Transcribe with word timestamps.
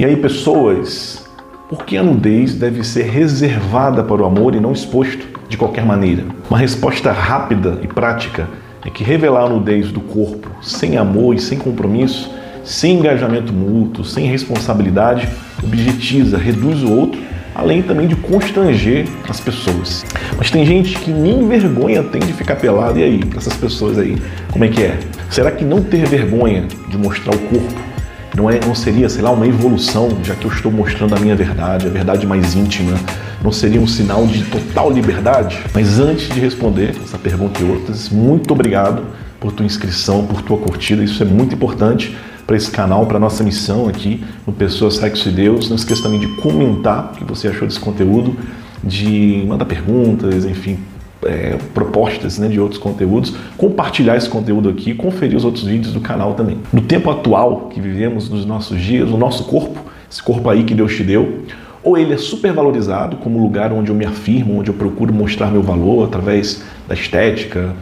E 0.00 0.04
aí, 0.06 0.16
pessoas, 0.16 1.28
por 1.68 1.84
que 1.84 1.98
a 1.98 2.02
nudez 2.02 2.54
deve 2.54 2.82
ser 2.82 3.02
reservada 3.02 4.02
para 4.02 4.22
o 4.22 4.24
amor 4.24 4.54
e 4.54 4.58
não 4.58 4.72
exposto 4.72 5.26
de 5.46 5.58
qualquer 5.58 5.84
maneira? 5.84 6.24
Uma 6.48 6.58
resposta 6.58 7.12
rápida 7.12 7.78
e 7.82 7.86
prática 7.86 8.48
é 8.82 8.88
que 8.88 9.04
revelar 9.04 9.44
a 9.44 9.48
nudez 9.50 9.92
do 9.92 10.00
corpo 10.00 10.48
sem 10.62 10.96
amor 10.96 11.34
e 11.34 11.38
sem 11.38 11.58
compromisso, 11.58 12.32
sem 12.64 12.96
engajamento 12.96 13.52
mútuo, 13.52 14.02
sem 14.02 14.24
responsabilidade, 14.24 15.28
objetiza, 15.62 16.38
reduz 16.38 16.82
o 16.82 16.90
outro, 16.90 17.20
além 17.54 17.82
também 17.82 18.08
de 18.08 18.16
constranger 18.16 19.06
as 19.28 19.38
pessoas. 19.38 20.02
Mas 20.38 20.50
tem 20.50 20.64
gente 20.64 20.98
que 20.98 21.10
nem 21.10 21.46
vergonha 21.46 22.02
tem 22.04 22.22
de 22.22 22.32
ficar 22.32 22.56
pelado, 22.56 22.98
e 22.98 23.02
aí, 23.02 23.20
essas 23.36 23.54
pessoas 23.54 23.98
aí, 23.98 24.16
como 24.50 24.64
é 24.64 24.68
que 24.68 24.82
é? 24.82 24.98
Será 25.28 25.50
que 25.50 25.62
não 25.62 25.82
ter 25.82 26.06
vergonha 26.06 26.66
de 26.88 26.96
mostrar 26.96 27.34
o 27.34 27.38
corpo 27.38 27.89
não, 28.36 28.48
é, 28.48 28.60
não 28.64 28.74
seria, 28.74 29.08
sei 29.08 29.22
lá, 29.22 29.30
uma 29.30 29.46
evolução, 29.46 30.18
já 30.22 30.34
que 30.34 30.44
eu 30.44 30.52
estou 30.52 30.70
mostrando 30.70 31.14
a 31.14 31.18
minha 31.18 31.34
verdade, 31.34 31.86
a 31.86 31.90
verdade 31.90 32.26
mais 32.26 32.54
íntima? 32.54 32.96
Não 33.42 33.50
seria 33.50 33.80
um 33.80 33.86
sinal 33.86 34.26
de 34.26 34.44
total 34.44 34.90
liberdade? 34.90 35.60
Mas 35.74 35.98
antes 35.98 36.28
de 36.28 36.38
responder 36.38 36.94
essa 37.02 37.18
pergunta 37.18 37.60
e 37.60 37.64
outras, 37.64 38.08
muito 38.08 38.52
obrigado 38.52 39.02
por 39.40 39.52
tua 39.52 39.66
inscrição, 39.66 40.26
por 40.26 40.42
tua 40.42 40.58
curtida, 40.58 41.02
isso 41.02 41.22
é 41.22 41.26
muito 41.26 41.54
importante 41.54 42.16
para 42.46 42.56
esse 42.56 42.70
canal, 42.70 43.06
para 43.06 43.18
nossa 43.18 43.42
missão 43.42 43.88
aqui 43.88 44.24
no 44.46 44.52
Pessoas, 44.52 44.96
Sexo 44.96 45.28
e 45.28 45.32
Deus. 45.32 45.68
Não 45.68 45.76
esqueça 45.76 46.02
também 46.02 46.18
de 46.18 46.26
comentar 46.36 47.12
o 47.12 47.16
que 47.16 47.24
você 47.24 47.48
achou 47.48 47.66
desse 47.66 47.78
conteúdo, 47.78 48.36
de 48.82 49.44
mandar 49.46 49.64
perguntas, 49.64 50.44
enfim, 50.44 50.78
é, 51.24 51.56
propostas 51.74 52.38
né, 52.38 52.48
de 52.48 52.60
outros 52.60 52.80
conteúdos, 52.80 53.34
compartilhar 53.56 54.16
esse 54.16 54.28
conteúdo 54.28 54.68
aqui, 54.68 54.94
conferir 54.94 55.36
os 55.36 55.44
outros 55.44 55.64
vídeos 55.64 55.92
do 55.92 56.00
canal 56.00 56.34
também. 56.34 56.58
No 56.72 56.80
tempo 56.82 57.10
atual 57.10 57.68
que 57.70 57.80
vivemos, 57.80 58.28
nos 58.28 58.44
nossos 58.44 58.80
dias, 58.80 59.10
o 59.10 59.16
nosso 59.16 59.44
corpo, 59.44 59.80
esse 60.10 60.22
corpo 60.22 60.48
aí 60.48 60.64
que 60.64 60.74
Deus 60.74 60.94
te 60.94 61.02
deu, 61.02 61.44
ou 61.82 61.96
ele 61.96 62.12
é 62.12 62.18
supervalorizado 62.18 63.16
como 63.16 63.40
lugar 63.40 63.72
onde 63.72 63.90
eu 63.90 63.94
me 63.94 64.04
afirmo, 64.04 64.58
onde 64.58 64.70
eu 64.70 64.74
procuro 64.74 65.12
mostrar 65.14 65.50
meu 65.50 65.62
valor 65.62 66.04
através 66.04 66.62
da 66.86 66.94
estética, 66.94 67.74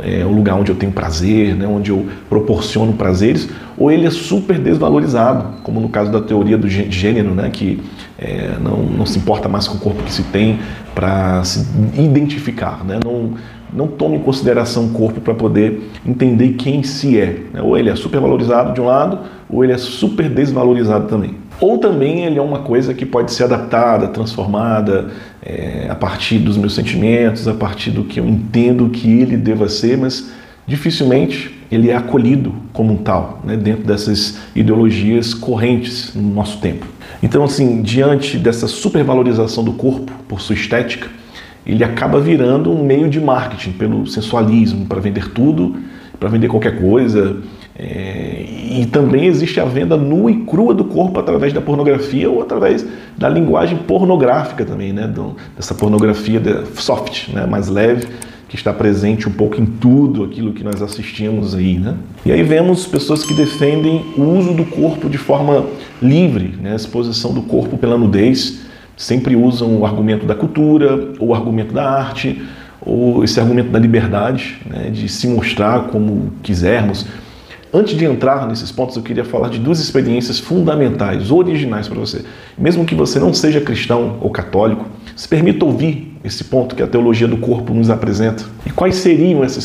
é 0.00 0.24
um 0.24 0.32
lugar 0.32 0.56
onde 0.56 0.70
eu 0.70 0.76
tenho 0.76 0.92
prazer, 0.92 1.54
né, 1.54 1.66
onde 1.66 1.90
eu 1.90 2.06
proporciono 2.28 2.92
prazeres, 2.92 3.48
ou 3.76 3.90
ele 3.90 4.06
é 4.06 4.10
super 4.10 4.58
desvalorizado, 4.58 5.62
como 5.62 5.80
no 5.80 5.88
caso 5.88 6.10
da 6.10 6.20
teoria 6.20 6.56
do 6.56 6.68
gênero, 6.68 7.34
né, 7.34 7.50
que 7.50 7.80
é, 8.18 8.52
não, 8.60 8.82
não 8.82 9.06
se 9.06 9.18
importa 9.18 9.48
mais 9.48 9.68
com 9.68 9.76
o 9.76 9.80
corpo 9.80 10.02
que 10.02 10.12
se 10.12 10.22
tem 10.24 10.58
para 10.94 11.42
se 11.44 11.66
identificar, 11.94 12.84
né, 12.84 12.98
não, 13.04 13.34
não 13.72 13.86
toma 13.88 14.16
em 14.16 14.20
consideração 14.20 14.86
o 14.86 14.90
corpo 14.90 15.20
para 15.20 15.34
poder 15.34 15.90
entender 16.06 16.50
quem 16.50 16.82
se 16.82 17.18
é. 17.18 17.44
Né, 17.52 17.62
ou 17.62 17.76
ele 17.76 17.90
é 17.90 17.96
super 17.96 18.20
valorizado 18.20 18.72
de 18.74 18.80
um 18.80 18.84
lado, 18.84 19.20
ou 19.48 19.64
ele 19.64 19.72
é 19.72 19.78
super 19.78 20.28
desvalorizado 20.28 21.06
também. 21.08 21.36
Ou 21.62 21.78
também 21.78 22.24
ele 22.24 22.40
é 22.40 22.42
uma 22.42 22.58
coisa 22.58 22.92
que 22.92 23.06
pode 23.06 23.32
ser 23.32 23.44
adaptada, 23.44 24.08
transformada 24.08 25.12
é, 25.40 25.86
a 25.88 25.94
partir 25.94 26.38
dos 26.38 26.56
meus 26.56 26.74
sentimentos, 26.74 27.46
a 27.46 27.54
partir 27.54 27.92
do 27.92 28.02
que 28.02 28.18
eu 28.18 28.28
entendo 28.28 28.88
que 28.88 29.08
ele 29.08 29.36
deva 29.36 29.68
ser, 29.68 29.96
mas 29.96 30.28
dificilmente 30.66 31.56
ele 31.70 31.88
é 31.88 31.94
acolhido 31.94 32.52
como 32.72 32.92
um 32.92 32.96
tal, 32.96 33.40
né, 33.44 33.56
dentro 33.56 33.84
dessas 33.84 34.38
ideologias 34.56 35.34
correntes 35.34 36.12
no 36.16 36.34
nosso 36.34 36.58
tempo. 36.58 36.84
Então, 37.22 37.44
assim, 37.44 37.80
diante 37.80 38.38
dessa 38.38 38.66
supervalorização 38.66 39.62
do 39.62 39.74
corpo 39.74 40.10
por 40.26 40.40
sua 40.40 40.56
estética, 40.56 41.06
ele 41.64 41.84
acaba 41.84 42.18
virando 42.18 42.72
um 42.72 42.84
meio 42.84 43.08
de 43.08 43.20
marketing 43.20 43.70
pelo 43.70 44.04
sensualismo, 44.08 44.86
para 44.86 44.98
vender 45.00 45.28
tudo, 45.28 45.76
para 46.18 46.28
vender 46.28 46.48
qualquer 46.48 46.80
coisa, 46.80 47.36
é, 47.78 48.44
e 48.70 48.86
também 48.86 49.26
existe 49.26 49.58
a 49.58 49.64
venda 49.64 49.96
nua 49.96 50.30
e 50.30 50.36
crua 50.44 50.74
do 50.74 50.84
corpo 50.84 51.18
através 51.18 51.52
da 51.52 51.60
pornografia 51.60 52.30
ou 52.30 52.42
através 52.42 52.86
da 53.16 53.28
linguagem 53.28 53.78
pornográfica 53.78 54.64
também, 54.64 54.92
né? 54.92 55.06
Do, 55.06 55.36
dessa 55.56 55.74
pornografia 55.74 56.40
soft, 56.74 57.28
né? 57.28 57.46
mais 57.46 57.68
leve, 57.68 58.06
que 58.48 58.56
está 58.56 58.72
presente 58.72 59.26
um 59.26 59.32
pouco 59.32 59.58
em 59.58 59.64
tudo 59.64 60.22
aquilo 60.22 60.52
que 60.52 60.62
nós 60.62 60.82
assistimos 60.82 61.54
aí. 61.54 61.78
Né? 61.78 61.94
E 62.26 62.32
aí 62.32 62.42
vemos 62.42 62.86
pessoas 62.86 63.24
que 63.24 63.32
defendem 63.32 64.04
o 64.18 64.22
uso 64.22 64.52
do 64.52 64.66
corpo 64.66 65.08
de 65.08 65.16
forma 65.16 65.64
livre, 66.02 66.54
né? 66.60 66.72
a 66.72 66.76
exposição 66.76 67.32
do 67.32 67.40
corpo 67.40 67.78
pela 67.78 67.96
nudez, 67.96 68.60
sempre 68.94 69.34
usam 69.34 69.78
o 69.78 69.86
argumento 69.86 70.26
da 70.26 70.34
cultura 70.34 71.14
ou 71.18 71.28
o 71.28 71.34
argumento 71.34 71.72
da 71.72 71.90
arte 71.90 72.42
ou 72.82 73.24
esse 73.24 73.40
argumento 73.40 73.70
da 73.70 73.78
liberdade, 73.78 74.58
né? 74.66 74.90
de 74.90 75.08
se 75.08 75.26
mostrar 75.26 75.84
como 75.84 76.32
quisermos 76.42 77.06
Antes 77.74 77.96
de 77.96 78.04
entrar 78.04 78.46
nesses 78.46 78.70
pontos, 78.70 78.96
eu 78.96 79.02
queria 79.02 79.24
falar 79.24 79.48
de 79.48 79.58
duas 79.58 79.80
experiências 79.80 80.38
fundamentais, 80.38 81.30
originais 81.30 81.88
para 81.88 81.98
você. 81.98 82.22
Mesmo 82.58 82.84
que 82.84 82.94
você 82.94 83.18
não 83.18 83.32
seja 83.32 83.62
cristão 83.62 84.18
ou 84.20 84.28
católico, 84.28 84.84
se 85.16 85.26
permita 85.26 85.64
ouvir 85.64 86.14
esse 86.22 86.44
ponto 86.44 86.76
que 86.76 86.82
a 86.82 86.86
teologia 86.86 87.26
do 87.26 87.38
corpo 87.38 87.72
nos 87.72 87.88
apresenta. 87.88 88.44
E 88.66 88.70
quais 88.70 88.96
seriam 88.96 89.42
essas, 89.42 89.64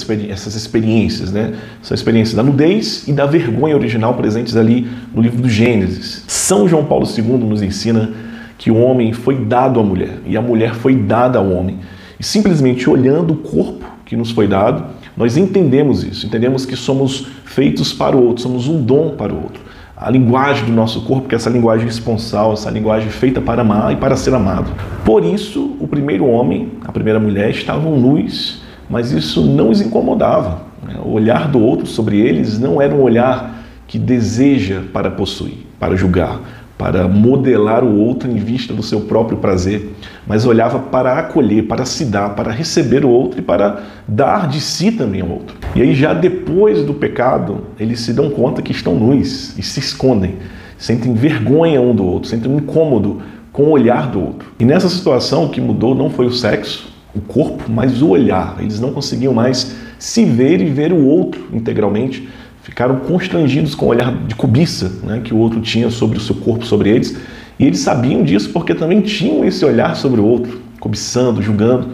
experiências? 0.56 1.34
Né? 1.34 1.56
São 1.81 1.94
experiências 1.94 2.34
da 2.34 2.41
nudez 2.41 3.06
e 3.09 3.12
da 3.12 3.25
vergonha 3.25 3.75
original 3.75 4.13
presentes 4.13 4.56
ali 4.56 4.88
no 5.13 5.22
livro 5.22 5.41
do 5.41 5.50
Gênesis. 5.50 6.23
São 6.28 6.66
João 6.66 6.85
Paulo 6.85 7.06
II 7.06 7.38
nos 7.40 7.62
ensina 7.62 8.12
que 8.57 8.72
o 8.72 8.78
homem 8.78 9.12
foi 9.12 9.35
dado 9.35 9.81
à 9.81 9.84
mulher 9.84 10.19
e 10.25 10.38
a 10.38 10.41
mulher 10.41 10.75
foi 10.75 10.96
dada 10.96 11.40
ao 11.40 11.51
homem. 11.51 11.79
E 12.17 12.23
simplesmente 12.23 12.90
olhando 12.90 13.34
o 13.34 13.38
corpo 13.38 13.85
que 14.06 14.16
nos 14.16 14.31
foi 14.31 14.47
dado, 14.47 14.97
nós 15.17 15.35
entendemos 15.35 16.03
isso, 16.03 16.28
entendemos 16.28 16.63
que 16.63 16.75
somos 16.75 17.28
feitos 17.44 17.91
para 17.91 18.16
o 18.16 18.23
outro, 18.23 18.44
somos 18.44 18.67
um 18.67 18.79
dom 18.81 19.16
para 19.16 19.33
o 19.33 19.41
outro. 19.41 19.61
A 19.95 20.11
linguagem 20.11 20.66
do 20.66 20.72
nosso 20.72 21.01
corpo, 21.01 21.28
que 21.28 21.33
é 21.33 21.38
essa 21.38 21.50
linguagem 21.50 21.88
esponsal, 21.88 22.53
essa 22.53 22.69
linguagem 22.69 23.09
feita 23.09 23.41
para 23.41 23.63
amar 23.63 23.91
e 23.91 23.95
para 23.95 24.16
ser 24.16 24.31
amado. 24.35 24.72
Por 25.03 25.25
isso, 25.25 25.75
o 25.79 25.88
primeiro 25.88 26.28
homem, 26.28 26.73
a 26.85 26.91
primeira 26.91 27.19
mulher 27.19 27.50
estavam 27.50 28.00
nus, 28.00 28.61
mas 28.88 29.11
isso 29.11 29.41
não 29.41 29.72
os 29.72 29.81
incomodava. 29.81 30.61
Né? 30.83 31.00
O 31.03 31.13
olhar 31.13 31.47
do 31.47 31.59
outro 31.59 31.88
sobre 31.88 32.19
eles 32.19 32.59
não 32.59 32.79
era 32.79 32.94
um 32.94 33.01
olhar 33.01 33.63
que 33.88 33.97
deseja 33.97 34.81
para 34.94 35.09
possuir, 35.09 35.66
para 35.79 35.95
julgar, 35.95 36.41
para 36.78 37.08
modelar 37.08 37.84
o 37.84 37.98
outro 37.98 38.30
em 38.30 38.36
vista 38.36 38.74
do 38.74 38.84
seu 38.84 39.02
próprio 39.02 39.38
prazer, 39.40 39.96
mas 40.28 40.46
olhava 40.46 40.78
para 40.78 41.18
acolher, 41.18 41.64
para 41.64 41.86
se 41.86 42.06
dar, 42.06 42.36
para 42.36 42.52
receber 42.52 43.04
o 43.04 43.10
outro 43.10 43.40
e 43.40 43.42
para 43.42 43.82
dar 44.08 44.48
de 44.48 44.62
si 44.62 44.92
também 44.92 45.22
ao 45.22 45.30
outro. 45.30 45.56
E 45.76 45.82
aí, 45.82 45.96
já 45.96 46.14
depois 46.14 46.86
do 46.86 46.94
pecado, 46.94 47.64
eles 47.80 48.02
se 48.02 48.14
dão 48.14 48.30
conta 48.30 48.62
que 48.62 48.72
estão 48.72 48.96
nus 48.96 49.58
e 49.58 49.64
se 49.64 49.80
escondem, 49.80 50.36
sentem 50.78 51.14
vergonha 51.14 51.82
um 51.82 51.96
do 51.96 52.06
outro, 52.06 52.30
sentem 52.30 52.52
um 52.52 52.58
incômodo 52.58 53.22
com 53.52 53.64
o 53.64 53.72
olhar 53.72 54.12
do 54.12 54.22
outro. 54.22 54.52
E 54.59 54.66
nessa 54.66 54.88
situação, 54.88 55.46
o 55.46 55.50
que 55.50 55.59
mudou 55.59 55.96
não 55.96 56.12
foi 56.12 56.28
o 56.28 56.32
sexo, 56.32 56.94
o 57.16 57.22
corpo, 57.22 57.64
mas 57.68 58.04
o 58.04 58.09
olhar. 58.09 58.58
Eles 58.59 58.80
não 58.80 58.94
conseguiam 58.94 59.34
mais 59.34 59.76
se 59.98 60.24
ver 60.26 60.62
e 60.62 60.66
ver 60.66 60.94
o 60.94 61.04
outro 61.04 61.48
integralmente 61.52 62.30
ficaram 62.67 62.97
constrangidos 62.97 63.73
com 63.73 63.85
o 63.85 63.89
olhar 63.89 64.13
de 64.28 64.35
cobiça 64.35 64.91
né, 65.01 65.22
que 65.23 65.33
o 65.33 65.38
outro 65.38 65.61
tinha 65.61 65.89
sobre 65.89 66.17
o 66.17 66.22
seu 66.22 66.35
corpo, 66.35 66.66
sobre 66.66 66.89
eles. 66.89 67.17
E 67.57 67.66
eles 67.66 67.79
sabiam 67.79 68.23
disso 68.23 68.50
porque 68.50 68.75
também 68.75 69.00
tinham 69.00 69.45
esse 69.45 69.63
olhar 69.63 69.95
sobre 69.95 70.19
o 70.19 70.25
outro, 70.25 70.59
cobiçando, 70.78 71.41
julgando. 71.41 71.88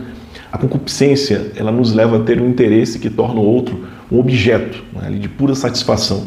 A 0.51 0.57
concupiscência 0.57 1.51
ela 1.55 1.71
nos 1.71 1.93
leva 1.93 2.17
a 2.17 2.19
ter 2.21 2.41
um 2.41 2.49
interesse 2.49 2.97
que 2.97 3.07
torna 3.07 3.39
o 3.39 3.45
outro 3.45 3.85
um 4.11 4.17
objeto 4.17 4.83
né, 4.93 5.11
de 5.11 5.29
pura 5.29 5.53
satisfação. 5.53 6.23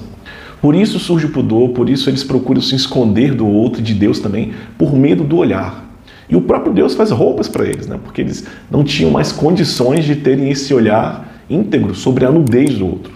Por 0.63 0.77
isso 0.77 1.01
surge 1.01 1.27
o 1.27 1.31
pudor, 1.31 1.71
por 1.71 1.91
isso 1.91 2.09
eles 2.09 2.23
procuram 2.23 2.63
se 2.63 2.77
esconder 2.77 3.35
do 3.35 3.49
outro 3.49 3.81
e 3.81 3.85
de 3.85 3.95
Deus 3.95 4.21
também, 4.21 4.53
por 4.79 4.95
medo 4.95 5.25
do 5.25 5.37
olhar. 5.37 5.85
E 6.31 6.37
o 6.37 6.41
próprio 6.41 6.73
Deus 6.73 6.95
faz 6.95 7.11
roupas 7.11 7.49
para 7.49 7.67
eles, 7.67 7.89
né, 7.89 7.99
porque 8.03 8.21
eles 8.21 8.47
não 8.71 8.85
tinham 8.85 9.11
mais 9.11 9.33
condições 9.33 10.05
de 10.05 10.15
terem 10.15 10.51
esse 10.51 10.73
olhar 10.73 11.43
íntegro 11.51 11.97
sobre 11.97 12.25
a 12.25 12.31
nudez 12.31 12.79
do 12.79 12.87
outro. 12.87 13.16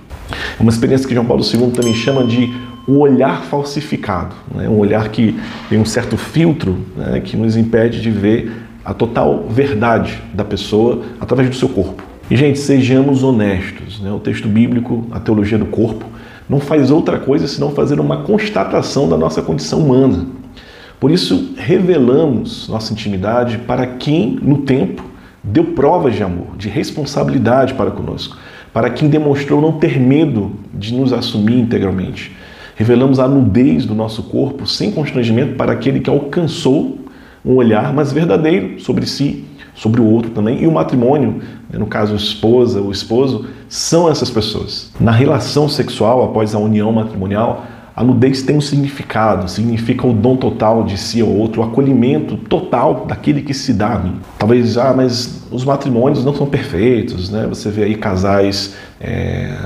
Uma 0.60 0.71
experiência 0.71 1.09
que 1.09 1.15
João 1.15 1.25
Paulo 1.25 1.43
II 1.43 1.71
também 1.71 1.94
chama 1.94 2.22
de 2.22 2.53
um 2.87 2.98
olhar 2.98 3.44
falsificado, 3.44 4.34
né? 4.54 4.69
um 4.69 4.78
olhar 4.78 5.09
que 5.09 5.34
tem 5.71 5.78
um 5.78 5.87
certo 5.87 6.19
filtro 6.19 6.77
né? 6.95 7.18
que 7.21 7.34
nos 7.34 7.57
impede 7.57 8.03
de 8.03 8.10
ver 8.10 8.53
a 8.84 8.92
total 8.92 9.47
verdade 9.48 10.22
da 10.34 10.45
pessoa 10.45 11.01
através 11.18 11.48
do 11.48 11.57
seu 11.57 11.68
corpo. 11.68 12.03
E, 12.30 12.36
gente, 12.36 12.59
sejamos 12.59 13.22
honestos. 13.22 14.01
Né? 14.01 14.12
O 14.12 14.18
texto 14.18 14.48
bíblico, 14.48 15.07
a 15.10 15.18
teologia 15.18 15.57
do 15.57 15.65
corpo, 15.65 16.04
não 16.47 16.60
faz 16.60 16.91
outra 16.91 17.18
coisa 17.18 17.48
senão 17.48 17.71
fazer 17.71 17.98
uma 17.98 18.18
constatação 18.18 19.09
da 19.09 19.16
nossa 19.16 19.41
condição 19.41 19.80
humana. 19.80 20.27
Por 20.98 21.10
isso, 21.10 21.54
revelamos 21.57 22.68
nossa 22.68 22.92
intimidade 22.92 23.57
para 23.59 23.86
quem, 23.86 24.39
no 24.42 24.59
tempo, 24.59 25.03
deu 25.42 25.65
provas 25.65 26.15
de 26.15 26.22
amor, 26.22 26.54
de 26.59 26.68
responsabilidade 26.68 27.72
para 27.72 27.91
conosco 27.91 28.36
para 28.72 28.91
quem 28.91 29.09
demonstrou 29.09 29.61
não 29.61 29.72
ter 29.72 29.99
medo 29.99 30.53
de 30.72 30.95
nos 30.95 31.13
assumir 31.13 31.59
integralmente. 31.59 32.33
Revelamos 32.77 33.19
a 33.19 33.28
nudez 33.28 33.84
do 33.84 33.95
nosso 33.95 34.22
corpo 34.25 34.67
sem 34.67 34.91
constrangimento 34.91 35.55
para 35.55 35.72
aquele 35.72 36.01
que 36.01 36.09
alcançou 36.09 36.99
um 37.45 37.55
olhar 37.55 37.93
mais 37.93 38.13
verdadeiro 38.13 38.81
sobre 38.81 39.07
si, 39.07 39.45
sobre 39.75 40.01
o 40.01 40.07
outro 40.07 40.31
também. 40.31 40.63
E 40.63 40.67
o 40.67 40.72
matrimônio, 40.72 41.43
né, 41.71 41.78
no 41.78 41.87
caso 41.87 42.13
a 42.13 42.17
esposa, 42.17 42.81
o 42.81 42.91
esposo, 42.91 43.47
são 43.69 44.09
essas 44.09 44.31
pessoas. 44.31 44.93
Na 45.01 45.13
relação 45.13 45.69
sexual, 45.69 46.25
após 46.25 46.55
a 46.55 46.59
união 46.59 46.93
matrimonial, 46.93 47.67
A 47.95 48.04
nudez 48.04 48.42
tem 48.42 48.57
um 48.57 48.60
significado, 48.60 49.51
significa 49.51 50.07
o 50.07 50.13
dom 50.13 50.37
total 50.37 50.84
de 50.84 50.97
si 50.97 51.21
ao 51.21 51.28
outro, 51.28 51.60
o 51.60 51.65
acolhimento 51.65 52.37
total 52.37 53.04
daquele 53.07 53.42
que 53.42 53.53
se 53.53 53.72
dá 53.72 53.95
a 53.95 53.98
mim. 53.98 54.16
Talvez, 54.39 54.78
ah, 54.78 54.95
mas 54.97 55.45
os 55.51 55.65
matrimônios 55.65 56.25
não 56.25 56.34
são 56.34 56.47
perfeitos, 56.47 57.31
né? 57.31 57.47
Você 57.48 57.71
vê 57.71 57.84
aí 57.84 57.95
casais 57.97 58.75
é, 59.01 59.57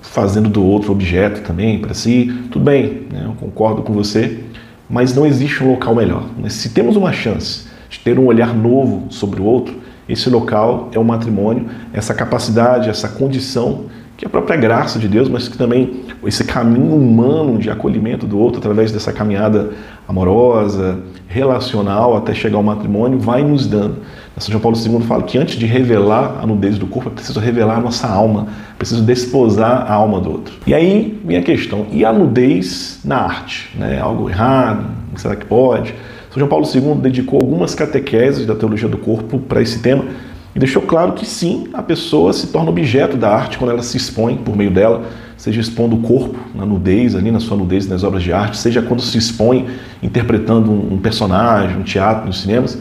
fazendo 0.00 0.48
do 0.48 0.64
outro 0.64 0.92
objeto 0.92 1.42
também 1.42 1.78
para 1.78 1.92
si. 1.92 2.32
Tudo 2.50 2.64
bem, 2.64 3.02
né? 3.12 3.22
eu 3.24 3.32
concordo 3.32 3.82
com 3.82 3.92
você, 3.92 4.40
mas 4.88 5.14
não 5.14 5.26
existe 5.26 5.62
um 5.62 5.70
local 5.70 5.94
melhor. 5.94 6.24
Né? 6.38 6.48
Se 6.48 6.70
temos 6.70 6.96
uma 6.96 7.12
chance 7.12 7.66
de 7.90 7.98
ter 7.98 8.18
um 8.18 8.26
olhar 8.26 8.54
novo 8.54 9.06
sobre 9.10 9.40
o 9.40 9.44
outro, 9.44 9.74
esse 10.08 10.28
local 10.28 10.90
é 10.92 10.98
o 10.98 11.04
matrimônio, 11.04 11.66
essa 11.92 12.14
capacidade, 12.14 12.88
essa 12.88 13.08
condição 13.08 13.86
que 14.16 14.24
é 14.24 14.28
a 14.28 14.30
própria 14.30 14.56
graça 14.56 14.98
de 14.98 15.08
Deus, 15.08 15.28
mas 15.28 15.48
que 15.48 15.58
também 15.58 16.04
esse 16.24 16.44
caminho 16.44 16.94
humano 16.94 17.58
de 17.58 17.68
acolhimento 17.68 18.26
do 18.26 18.38
outro 18.38 18.58
através 18.58 18.92
dessa 18.92 19.12
caminhada 19.12 19.70
amorosa, 20.06 20.98
relacional 21.26 22.16
até 22.16 22.32
chegar 22.32 22.56
ao 22.56 22.62
matrimônio, 22.62 23.18
vai 23.18 23.42
nos 23.42 23.66
dando. 23.66 23.96
São 24.38 24.50
João 24.50 24.60
Paulo 24.60 24.76
II 24.76 25.00
fala 25.06 25.22
que 25.22 25.38
antes 25.38 25.56
de 25.56 25.66
revelar 25.66 26.38
a 26.42 26.46
nudez 26.46 26.78
do 26.78 26.86
corpo, 26.86 27.08
é 27.08 27.12
preciso 27.12 27.38
revelar 27.38 27.78
a 27.78 27.80
nossa 27.80 28.08
alma, 28.08 28.48
é 28.72 28.78
preciso 28.78 29.02
desposar 29.02 29.86
a 29.88 29.94
alma 29.94 30.20
do 30.20 30.30
outro. 30.30 30.54
E 30.66 30.74
aí 30.74 31.20
vem 31.24 31.36
a 31.36 31.42
questão: 31.42 31.86
e 31.90 32.04
a 32.04 32.12
nudez 32.12 33.00
na 33.04 33.18
arte? 33.18 33.70
Né? 33.76 34.00
Algo 34.00 34.28
errado? 34.28 34.86
Será 35.16 35.36
que 35.36 35.46
pode? 35.46 35.94
São 36.30 36.38
João 36.40 36.48
Paulo 36.48 36.66
II 36.66 36.96
dedicou 36.96 37.40
algumas 37.40 37.76
catequeses 37.76 38.44
da 38.44 38.56
teologia 38.56 38.88
do 38.88 38.98
corpo 38.98 39.38
para 39.38 39.62
esse 39.62 39.80
tema 39.80 40.04
e 40.54 40.58
deixou 40.58 40.82
claro 40.82 41.12
que 41.12 41.26
sim, 41.26 41.68
a 41.72 41.82
pessoa 41.82 42.32
se 42.32 42.46
torna 42.46 42.70
objeto 42.70 43.16
da 43.16 43.28
arte 43.28 43.58
quando 43.58 43.72
ela 43.72 43.82
se 43.82 43.96
expõe 43.96 44.36
por 44.36 44.56
meio 44.56 44.70
dela, 44.70 45.02
seja 45.36 45.60
expondo 45.60 45.96
o 45.96 46.00
corpo 46.00 46.38
na 46.54 46.64
nudez, 46.64 47.16
ali 47.16 47.30
na 47.30 47.40
sua 47.40 47.56
nudez 47.56 47.88
nas 47.88 48.04
obras 48.04 48.22
de 48.22 48.32
arte, 48.32 48.56
seja 48.56 48.80
quando 48.80 49.02
se 49.02 49.18
expõe 49.18 49.66
interpretando 50.00 50.70
um 50.70 50.98
personagem, 50.98 51.76
um 51.76 51.82
teatro 51.82 52.26
nos 52.26 52.40
cinemas. 52.40 52.78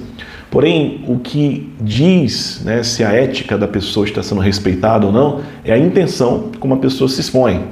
Porém, 0.51 1.03
o 1.07 1.17
que 1.17 1.73
diz 1.81 2.61
né, 2.63 2.83
se 2.83 3.03
a 3.03 3.11
ética 3.11 3.57
da 3.57 3.67
pessoa 3.67 4.05
está 4.05 4.21
sendo 4.21 4.39
respeitada 4.39 5.07
ou 5.07 5.11
não 5.11 5.41
é 5.65 5.73
a 5.73 5.77
intenção 5.77 6.51
como 6.59 6.75
a 6.75 6.77
pessoa 6.77 7.09
se 7.09 7.21
expõe. 7.21 7.65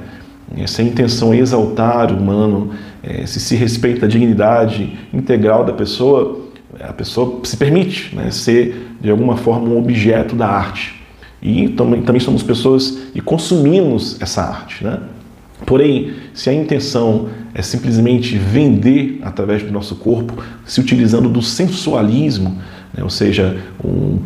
Se 0.66 0.82
a 0.82 0.84
intenção 0.84 1.32
é 1.32 1.38
exaltar 1.38 2.12
o 2.12 2.16
humano, 2.16 2.70
é, 3.02 3.24
se 3.24 3.38
se 3.38 3.54
respeita 3.54 4.06
a 4.06 4.08
dignidade 4.08 4.98
integral 5.14 5.64
da 5.64 5.72
pessoa, 5.72 6.41
a 6.80 6.92
pessoa 6.92 7.40
se 7.44 7.56
permite 7.56 8.14
né, 8.14 8.30
ser 8.30 8.96
de 9.00 9.10
alguma 9.10 9.36
forma 9.36 9.68
um 9.68 9.78
objeto 9.78 10.34
da 10.34 10.48
arte. 10.48 11.00
E 11.40 11.68
também, 11.70 12.02
também 12.02 12.20
somos 12.20 12.42
pessoas 12.42 12.98
e 13.14 13.20
consumimos 13.20 14.20
essa 14.20 14.42
arte. 14.42 14.84
Né? 14.84 14.98
Porém, 15.66 16.12
se 16.32 16.48
a 16.48 16.54
intenção 16.54 17.28
é 17.54 17.62
simplesmente 17.62 18.38
vender 18.38 19.20
através 19.22 19.62
do 19.62 19.72
nosso 19.72 19.96
corpo, 19.96 20.42
se 20.64 20.80
utilizando 20.80 21.28
do 21.28 21.42
sensualismo, 21.42 22.58
né? 22.94 23.02
ou 23.02 23.10
seja, 23.10 23.60
um, 23.84 24.18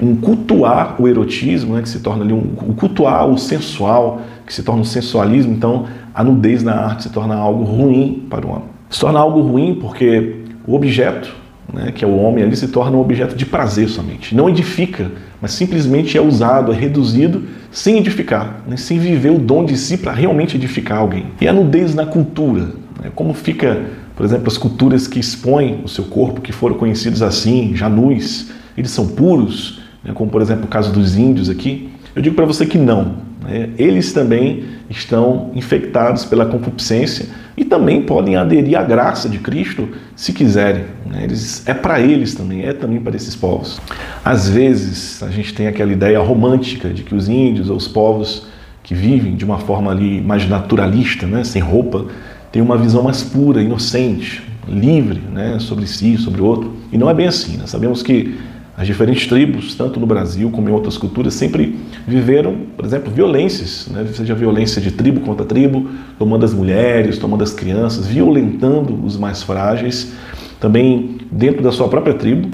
um, 0.00 0.16
cultuar 0.16 1.00
o 1.00 1.08
erotismo, 1.08 1.74
né? 1.74 1.82
que 1.82 1.88
se 1.88 2.00
torna 2.00 2.24
ali 2.24 2.32
um, 2.32 2.54
um 2.68 2.74
cultuar 2.74 3.26
o 3.26 3.36
sensual, 3.36 4.22
que 4.46 4.54
se 4.54 4.62
torna 4.62 4.82
um 4.82 4.84
sensualismo, 4.84 5.52
então 5.52 5.86
a 6.14 6.22
nudez 6.22 6.62
na 6.62 6.74
arte 6.74 7.04
se 7.04 7.10
torna 7.10 7.34
algo 7.34 7.64
ruim 7.64 8.26
para 8.30 8.46
o 8.46 8.50
homem. 8.50 8.68
Se 8.88 9.00
torna 9.00 9.18
algo 9.18 9.40
ruim 9.40 9.78
porque 9.80 10.36
o 10.66 10.74
objeto 10.74 11.41
né, 11.72 11.92
que 11.92 12.04
é 12.04 12.08
o 12.08 12.16
homem, 12.16 12.44
ali 12.44 12.56
se 12.56 12.68
torna 12.68 12.96
um 12.96 13.00
objeto 13.00 13.34
de 13.34 13.44
prazer 13.44 13.88
somente. 13.88 14.34
Não 14.34 14.48
edifica, 14.48 15.10
mas 15.40 15.52
simplesmente 15.52 16.16
é 16.16 16.20
usado, 16.20 16.72
é 16.72 16.76
reduzido 16.76 17.44
sem 17.70 17.98
edificar, 17.98 18.62
né, 18.66 18.76
sem 18.76 18.98
viver 18.98 19.30
o 19.30 19.38
dom 19.38 19.64
de 19.64 19.76
si 19.76 19.96
para 19.96 20.12
realmente 20.12 20.56
edificar 20.56 20.98
alguém. 20.98 21.26
E 21.40 21.48
a 21.48 21.52
nudez 21.52 21.94
na 21.94 22.06
cultura, 22.06 22.70
né, 23.02 23.10
como 23.14 23.32
fica, 23.34 23.82
por 24.16 24.24
exemplo, 24.24 24.48
as 24.48 24.58
culturas 24.58 25.06
que 25.06 25.18
expõem 25.18 25.80
o 25.84 25.88
seu 25.88 26.04
corpo, 26.04 26.40
que 26.40 26.52
foram 26.52 26.76
conhecidos 26.76 27.22
assim, 27.22 27.74
já 27.74 27.88
nus, 27.88 28.50
eles 28.76 28.90
são 28.90 29.06
puros, 29.08 29.80
né, 30.04 30.12
como 30.14 30.30
por 30.30 30.42
exemplo 30.42 30.64
o 30.64 30.68
caso 30.68 30.92
dos 30.92 31.16
índios 31.16 31.48
aqui. 31.48 31.90
Eu 32.14 32.20
digo 32.20 32.36
para 32.36 32.44
você 32.44 32.66
que 32.66 32.78
não. 32.78 33.31
Né, 33.42 33.70
eles 33.76 34.12
também 34.12 34.64
estão 34.88 35.50
infectados 35.54 36.24
pela 36.24 36.46
concupiscência 36.46 37.26
e 37.56 37.64
também 37.64 38.02
podem 38.02 38.36
aderir 38.36 38.78
à 38.78 38.82
graça 38.82 39.28
de 39.28 39.38
Cristo 39.38 39.88
se 40.16 40.32
quiserem. 40.32 40.84
Né? 41.06 41.24
Eles, 41.24 41.66
é 41.66 41.74
para 41.74 42.00
eles 42.00 42.34
também, 42.34 42.64
é 42.64 42.72
também 42.72 43.00
para 43.00 43.16
esses 43.16 43.34
povos. 43.34 43.80
Às 44.24 44.48
vezes 44.48 45.22
a 45.22 45.28
gente 45.28 45.52
tem 45.52 45.66
aquela 45.66 45.92
ideia 45.92 46.20
romântica 46.20 46.88
de 46.88 47.02
que 47.02 47.14
os 47.14 47.28
índios 47.28 47.68
ou 47.68 47.76
os 47.76 47.88
povos 47.88 48.46
que 48.82 48.94
vivem 48.94 49.36
de 49.36 49.44
uma 49.44 49.58
forma 49.58 49.90
ali 49.90 50.20
mais 50.20 50.48
naturalista, 50.48 51.26
né? 51.26 51.44
sem 51.44 51.62
roupa, 51.62 52.06
têm 52.50 52.62
uma 52.62 52.76
visão 52.76 53.02
mais 53.02 53.22
pura, 53.22 53.62
inocente, 53.62 54.42
livre 54.68 55.20
né? 55.32 55.58
sobre 55.58 55.86
si, 55.86 56.16
sobre 56.16 56.40
o 56.40 56.44
outro. 56.44 56.74
E 56.90 56.98
não 56.98 57.08
é 57.08 57.14
bem 57.14 57.26
assim. 57.26 57.56
Nós 57.56 57.70
sabemos 57.70 58.02
que 58.02 58.38
as 58.76 58.86
diferentes 58.86 59.26
tribos, 59.26 59.74
tanto 59.74 60.00
no 60.00 60.06
Brasil 60.06 60.50
como 60.50 60.68
em 60.68 60.72
outras 60.72 60.96
culturas, 60.96 61.34
sempre 61.34 61.78
viveram, 62.06 62.56
por 62.74 62.84
exemplo, 62.84 63.12
violências, 63.12 63.88
né? 63.88 64.06
seja 64.12 64.34
violência 64.34 64.80
de 64.80 64.90
tribo 64.90 65.20
contra 65.20 65.44
tribo, 65.44 65.90
tomando 66.18 66.44
as 66.44 66.54
mulheres, 66.54 67.18
tomando 67.18 67.44
as 67.44 67.52
crianças, 67.52 68.06
violentando 68.06 69.04
os 69.04 69.16
mais 69.18 69.42
frágeis, 69.42 70.14
também 70.58 71.18
dentro 71.30 71.62
da 71.62 71.70
sua 71.70 71.88
própria 71.88 72.14
tribo. 72.14 72.48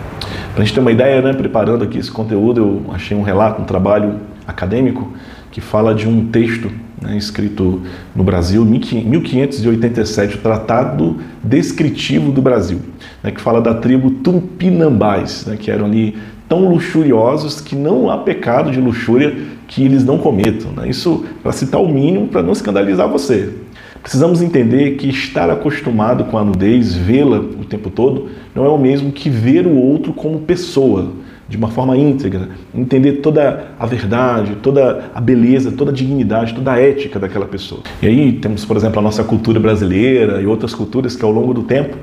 Para 0.55 0.62
a 0.62 0.65
gente 0.65 0.75
ter 0.75 0.81
uma 0.81 0.91
ideia, 0.91 1.23
né, 1.23 1.32
preparando 1.32 1.85
aqui 1.85 1.99
esse 1.99 2.11
conteúdo, 2.11 2.61
eu 2.61 2.94
achei 2.94 3.17
um 3.17 3.23
relato, 3.23 3.62
um 3.62 3.65
trabalho 3.65 4.17
acadêmico 4.47 5.12
que 5.53 5.61
fala 5.61 5.94
de 5.94 6.09
um 6.09 6.26
texto 6.26 6.69
né, 7.00 7.17
escrito 7.17 7.83
no 8.15 8.25
Brasil, 8.25 8.65
1587, 8.65 10.37
o 10.37 10.39
Tratado 10.39 11.17
Descritivo 11.43 12.33
do 12.33 12.43
Brasil, 12.43 12.81
né, 13.23 13.31
que 13.31 13.41
fala 13.41 13.61
da 13.61 13.75
tribo 13.75 14.11
Tupinambás, 14.11 15.47
né, 15.47 15.56
que 15.56 15.71
eram 15.71 15.87
ali 15.87 16.17
tão 16.49 16.69
luxuriosos 16.69 17.61
que 17.61 17.77
não 17.77 18.11
há 18.11 18.19
pecado 18.19 18.71
de 18.71 18.81
luxúria 18.81 19.37
que 19.67 19.85
eles 19.85 20.05
não 20.05 20.19
cometam. 20.19 20.73
Né? 20.73 20.89
Isso 20.89 21.25
para 21.43 21.53
citar 21.53 21.81
o 21.81 21.89
mínimo, 21.89 22.29
para 22.29 22.43
não 22.43 22.53
escandalizar 22.53 23.06
você. 23.09 23.53
Precisamos 24.03 24.41
entender 24.41 24.93
que 24.93 25.09
estar 25.09 25.51
acostumado 25.51 26.25
com 26.25 26.39
a 26.39 26.44
nudez, 26.44 26.94
vê-la 26.94 27.39
o 27.39 27.65
tempo 27.65 27.91
todo, 27.91 28.31
não 28.55 28.65
é 28.65 28.69
o 28.69 28.79
mesmo 28.79 29.12
que 29.12 29.29
ver 29.29 29.67
o 29.67 29.77
outro 29.77 30.12
como 30.12 30.41
pessoa 30.41 31.12
de 31.49 31.56
uma 31.56 31.69
forma 31.69 31.97
íntegra, 31.97 32.50
entender 32.75 33.15
toda 33.15 33.69
a 33.79 33.87
verdade, 33.87 34.56
toda 34.62 35.11
a 35.15 35.21
beleza, 35.21 35.73
toda 35.73 35.91
a 35.91 35.95
dignidade, 35.95 36.55
toda 36.55 36.73
a 36.73 36.79
ética 36.79 37.19
daquela 37.19 37.47
pessoa. 37.47 37.81
E 38.03 38.06
aí 38.06 38.33
temos, 38.33 38.65
por 38.65 38.77
exemplo, 38.77 38.99
a 38.99 39.03
nossa 39.03 39.25
cultura 39.25 39.59
brasileira 39.59 40.43
e 40.43 40.47
outras 40.47 40.75
culturas 40.75 41.17
que 41.17 41.25
ao 41.25 41.33
longo 41.33 41.55
do 41.55 41.62
tempo 41.62 41.97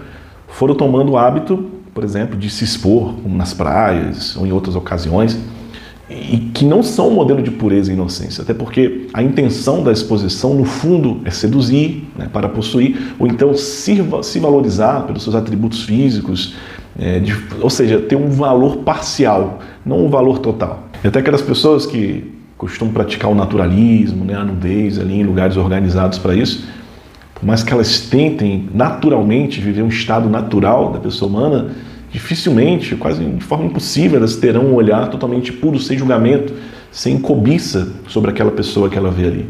foram 0.48 0.74
tomando 0.74 1.12
o 1.12 1.18
hábito, 1.18 1.70
por 1.94 2.04
exemplo, 2.04 2.38
de 2.38 2.50
se 2.50 2.64
expor 2.64 3.14
nas 3.28 3.54
praias 3.54 4.36
ou 4.36 4.48
em 4.48 4.52
outras 4.52 4.76
ocasiões, 4.76 5.40
e 6.10 6.38
que 6.54 6.64
não 6.64 6.84
são 6.84 7.10
um 7.10 7.14
modelo 7.14 7.42
de 7.42 7.50
pureza 7.50 7.92
e 7.92 7.96
inocência, 7.96 8.44
até 8.44 8.54
porque 8.54 9.08
a 9.14 9.24
intenção 9.24 9.84
da 9.84 9.92
exposição, 9.92 10.54
no 10.54 10.64
fundo, 10.64 11.20
é 11.26 11.32
seduzir, 11.32 12.08
né, 12.16 12.30
para 12.32 12.48
possuir, 12.48 13.14
ou 13.18 13.26
então 13.26 13.56
se, 13.56 13.98
se 14.22 14.40
valorizar 14.40 15.02
pelos 15.08 15.24
seus 15.24 15.36
atributos 15.36 15.84
físicos, 15.84 16.56
é, 16.98 17.20
de, 17.20 17.36
ou 17.60 17.70
seja, 17.70 18.00
ter 18.00 18.16
um 18.16 18.30
valor 18.30 18.78
parcial, 18.78 19.60
não 19.86 20.06
um 20.06 20.10
valor 20.10 20.40
total. 20.40 20.88
E 21.04 21.08
até 21.08 21.20
aquelas 21.20 21.42
pessoas 21.42 21.86
que 21.86 22.32
costumam 22.56 22.94
praticar 22.94 23.32
o 23.32 23.36
naturalismo, 23.36 24.24
né, 24.24 24.36
a 24.36 24.44
nudez 24.44 25.00
ali 25.00 25.20
em 25.20 25.24
lugares 25.24 25.58
organizados 25.58 26.20
para 26.20 26.36
isso, 26.36 26.68
por 27.34 27.46
mais 27.46 27.64
que 27.64 27.74
elas 27.74 28.02
tentem 28.02 28.70
naturalmente 28.74 29.60
viver 29.60 29.82
um 29.82 29.90
estado 29.90 30.30
natural 30.30 30.92
da 30.92 31.00
pessoa 31.00 31.30
humana, 31.30 31.72
dificilmente, 32.16 32.96
quase 32.96 33.22
de 33.22 33.44
forma 33.44 33.66
impossível, 33.66 34.18
elas 34.20 34.38
terão 34.38 34.68
um 34.68 34.74
olhar 34.74 35.10
totalmente 35.10 35.52
puro, 35.52 35.78
sem 35.78 35.98
julgamento, 35.98 36.54
sem 36.90 37.20
cobiça 37.20 37.90
sobre 38.08 38.32
aquela 38.32 38.52
pessoa 38.52 38.90
que 38.90 38.98
ela 38.98 39.12
vê 39.12 39.28
ali. 39.28 39.50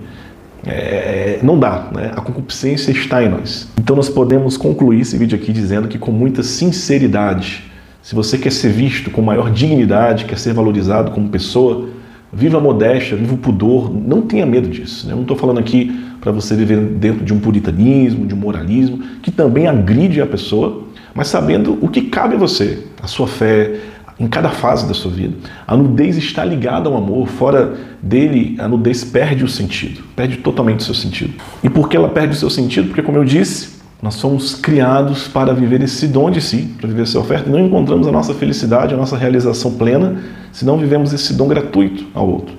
É, 0.65 1.39
não 1.43 1.59
dá, 1.59 1.91
né? 1.93 2.11
a 2.15 2.21
concupiscência 2.21 2.89
está 2.89 3.23
em 3.23 3.29
nós. 3.29 3.67
Então 3.79 3.95
nós 3.95 4.09
podemos 4.09 4.57
concluir 4.57 5.01
esse 5.01 5.15
vídeo 5.15 5.37
aqui 5.37 5.53
dizendo 5.53 5.87
que 5.87 5.99
com 5.99 6.11
muita 6.11 6.41
sinceridade, 6.41 7.63
se 8.01 8.15
você 8.15 8.35
quer 8.35 8.51
ser 8.51 8.69
visto 8.69 9.11
com 9.11 9.21
maior 9.21 9.51
dignidade, 9.51 10.25
quer 10.25 10.39
ser 10.39 10.53
valorizado 10.53 11.11
como 11.11 11.29
pessoa, 11.29 11.89
viva 12.35 12.57
a 12.57 12.61
modéstia, 12.61 13.15
viva 13.15 13.33
o 13.33 13.37
pudor, 13.37 13.91
não 13.93 14.21
tenha 14.21 14.45
medo 14.45 14.67
disso. 14.67 15.07
Né? 15.07 15.13
Eu 15.13 15.15
não 15.15 15.23
estou 15.23 15.37
falando 15.37 15.59
aqui 15.59 15.97
para 16.19 16.31
você 16.31 16.55
viver 16.55 16.77
dentro 16.79 17.23
de 17.23 17.33
um 17.33 17.39
puritanismo, 17.39 18.25
de 18.27 18.33
um 18.33 18.37
moralismo, 18.37 18.99
que 19.21 19.31
também 19.31 19.67
agride 19.67 20.21
a 20.21 20.25
pessoa, 20.25 20.83
mas 21.13 21.29
sabendo 21.29 21.77
o 21.81 21.87
que 21.87 22.01
cabe 22.01 22.35
a 22.35 22.37
você, 22.37 22.83
a 23.01 23.07
sua 23.07 23.27
fé, 23.27 23.75
em 24.19 24.27
cada 24.27 24.49
fase 24.49 24.87
da 24.87 24.93
sua 24.93 25.11
vida. 25.11 25.35
A 25.67 25.75
nudez 25.75 26.17
está 26.17 26.43
ligada 26.43 26.89
ao 26.89 26.97
amor, 26.97 27.27
fora 27.27 27.73
dele, 28.01 28.55
a 28.59 28.67
nudez 28.67 29.03
perde 29.03 29.43
o 29.43 29.47
sentido, 29.47 30.03
perde 30.15 30.37
totalmente 30.37 30.79
o 30.79 30.83
seu 30.83 30.93
sentido. 30.93 31.33
E 31.63 31.69
por 31.69 31.89
que 31.89 31.97
ela 31.97 32.09
perde 32.09 32.33
o 32.33 32.37
seu 32.37 32.49
sentido? 32.49 32.87
Porque, 32.87 33.01
como 33.01 33.17
eu 33.17 33.25
disse, 33.25 33.74
nós 34.05 34.13
somos 34.13 34.53
criados 34.53 35.27
para 35.27 35.51
viver 35.51 35.81
esse 35.81 36.07
dom 36.07 36.29
de 36.29 36.39
si, 36.39 36.75
para 36.79 36.87
viver 36.87 37.01
essa 37.01 37.17
oferta, 37.17 37.49
e 37.49 37.51
não 37.51 37.59
encontramos 37.59 38.07
a 38.07 38.11
nossa 38.11 38.35
felicidade, 38.35 38.93
a 38.93 38.97
nossa 38.97 39.17
realização 39.17 39.71
plena, 39.71 40.17
se 40.51 40.63
não 40.63 40.77
vivemos 40.77 41.11
esse 41.11 41.33
dom 41.33 41.47
gratuito 41.47 42.05
ao 42.13 42.29
outro. 42.29 42.53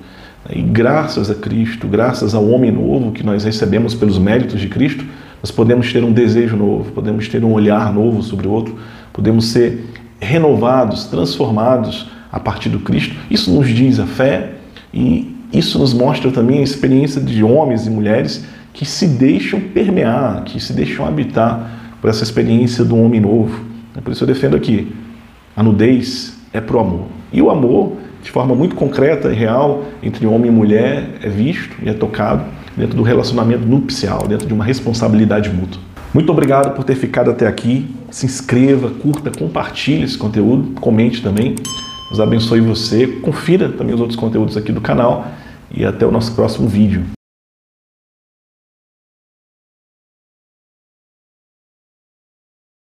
E 0.51 0.61
graças 0.61 1.31
a 1.31 1.37
Cristo, 1.37 1.87
graças 1.87 2.35
ao 2.35 2.45
homem 2.49 2.73
novo 2.73 3.13
que 3.13 3.23
nós 3.23 3.45
recebemos 3.45 3.95
pelos 3.95 4.19
méritos 4.19 4.61
de 4.61 4.67
Cristo, 4.67 5.05
nós 5.41 5.53
podemos 5.53 5.93
ter 5.93 6.03
um 6.03 6.13
desejo 6.13 6.57
novo, 6.57 6.91
podemos 6.91 7.29
ter 7.29 7.45
um 7.45 7.53
olhar 7.53 7.95
novo 7.95 8.25
sobre 8.25 8.49
o 8.49 8.51
outro, 8.51 8.77
podemos 9.13 9.47
ser 9.47 9.85
renovados, 10.19 11.05
transformados 11.05 12.11
a 12.33 12.41
partir 12.41 12.71
do 12.71 12.81
Cristo. 12.81 13.15
Isso 13.31 13.53
nos 13.53 13.69
diz 13.69 14.01
a 14.01 14.07
fé 14.07 14.55
e 14.93 15.33
isso 15.53 15.79
nos 15.79 15.95
mostra 15.95 16.29
também 16.33 16.59
a 16.59 16.63
experiência 16.63 17.21
de 17.21 17.45
homens 17.45 17.87
e 17.87 17.91
mulheres 17.91 18.45
que 18.77 18.85
se 18.85 19.07
deixam 19.07 19.59
permear, 19.59 20.45
que 20.45 20.61
se 20.61 20.75
deixam 20.75 21.07
habitar 21.07 21.97
por 21.99 22.11
essa 22.11 22.23
experiência 22.23 22.85
do 22.85 22.95
homem 22.95 23.19
novo. 23.19 23.65
É 23.97 24.03
por 24.03 24.13
isso 24.13 24.23
eu 24.23 24.29
defendo 24.29 24.55
aqui, 24.55 24.95
a 25.57 25.63
nudez 25.63 26.37
é 26.53 26.61
pro 26.61 26.79
amor. 26.79 27.07
E 27.33 27.41
o 27.41 27.49
amor, 27.51 27.97
de 28.23 28.31
forma 28.31 28.55
muito 28.55 28.77
concreta 28.77 29.33
e 29.33 29.35
real, 29.35 29.87
entre 30.03 30.27
homem 30.27 30.51
e 30.51 30.55
mulher, 30.55 31.15
é 31.23 31.29
visto 31.31 31.75
e 31.83 31.89
é 31.89 31.95
tocado 31.95 32.45
dentro 32.77 32.95
do 32.95 33.03
relacionamento 33.03 33.65
nupcial, 33.67 34.29
dentro 34.29 34.47
de 34.47 34.53
uma 34.53 34.65
responsabilidade 34.65 35.49
mútua. 35.49 35.81
Muito 36.13 36.31
obrigado 36.31 36.75
por 36.75 36.85
ter 36.85 36.97
ficado 36.97 37.31
até 37.31 37.47
aqui. 37.47 37.87
Se 38.11 38.27
inscreva, 38.27 38.91
curta, 38.91 39.31
compartilhe 39.31 40.05
esse 40.05 40.19
conteúdo, 40.19 40.79
comente 40.83 41.23
também. 41.23 41.55
Deus 42.09 42.21
abençoe 42.21 42.61
você. 42.61 43.07
Confira 43.07 43.71
também 43.71 43.95
os 43.95 44.01
outros 44.03 44.19
conteúdos 44.19 44.55
aqui 44.55 44.71
do 44.71 44.83
canal 44.83 45.29
e 45.75 45.83
até 45.83 46.05
o 46.07 46.11
nosso 46.11 46.35
próximo 46.35 46.69
vídeo. 46.69 47.17